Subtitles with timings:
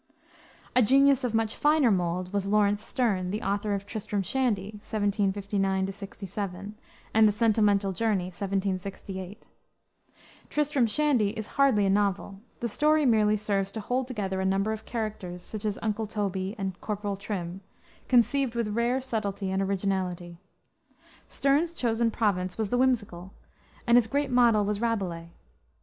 [0.75, 5.91] A genius of much finer mold was Lawrence Sterne, the author of Tristram Shandy, 1759
[5.91, 6.73] 67,
[7.13, 9.47] and the Sentimental Journey, 1768.
[10.49, 14.71] Tristram Shandy is hardly a novel: the story merely serves to hold together a number
[14.73, 17.61] of characters, such as Uncle Toby and Corporal Trim,
[18.07, 20.39] conceived with rare subtlety and originality.
[21.27, 23.33] Sterne's chosen province was the whimsical,
[23.85, 25.29] and his great model was Rabelais.